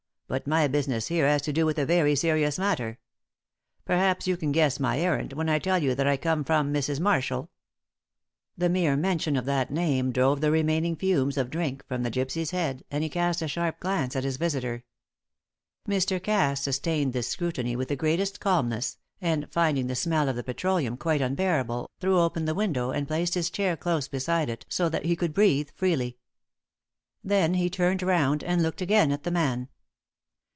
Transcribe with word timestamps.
But 0.31 0.47
my 0.47 0.65
business 0.69 1.07
here 1.07 1.27
has 1.27 1.41
to 1.41 1.51
do 1.51 1.65
with 1.65 1.77
a 1.77 1.85
very 1.85 2.15
serious 2.15 2.57
matter. 2.57 2.99
Perhaps 3.83 4.27
you 4.27 4.37
can 4.37 4.53
guess 4.53 4.79
my 4.79 4.97
errand 4.97 5.33
when 5.33 5.49
I 5.49 5.59
tell 5.59 5.83
you 5.83 5.93
that 5.95 6.07
I 6.07 6.15
come 6.15 6.45
from 6.45 6.73
Mrs. 6.73 7.01
Marshall." 7.01 7.49
The 8.57 8.69
mere 8.69 8.95
mention 8.95 9.35
of 9.35 9.43
that 9.43 9.71
name 9.71 10.13
drove 10.13 10.39
the 10.39 10.49
remaining 10.49 10.95
fumes 10.95 11.35
of 11.35 11.49
drink 11.49 11.85
from 11.85 12.03
the 12.03 12.09
gypsy's 12.09 12.51
head, 12.51 12.85
and 12.89 13.03
he 13.03 13.09
cast 13.09 13.41
a 13.41 13.47
sharp 13.49 13.81
glance 13.81 14.15
at 14.15 14.23
his 14.23 14.37
visitor. 14.37 14.85
Mr. 15.85 16.23
Cass 16.23 16.61
sustained 16.61 17.11
this 17.11 17.27
scrutiny 17.27 17.75
with 17.75 17.89
the 17.89 17.97
greatest 17.97 18.39
calmness, 18.39 18.99
and, 19.19 19.51
finding 19.51 19.87
the 19.87 19.95
smell 19.95 20.29
of 20.29 20.37
the 20.37 20.45
petroleum 20.45 20.95
quite 20.95 21.19
unbearable, 21.19 21.89
threw 21.99 22.21
open 22.21 22.45
the 22.45 22.55
window 22.55 22.91
and 22.91 23.05
placed 23.05 23.33
his 23.33 23.49
chair 23.49 23.75
close 23.75 24.07
beside 24.07 24.47
it 24.47 24.65
so 24.69 24.87
that 24.87 25.03
he 25.03 25.17
could 25.17 25.33
breathe 25.33 25.71
freely. 25.75 26.15
Then 27.21 27.55
he 27.55 27.69
turned 27.69 28.01
round 28.01 28.45
and 28.45 28.63
looked 28.63 28.79
again 28.81 29.11
at 29.11 29.23
the 29.23 29.31
man. 29.31 29.67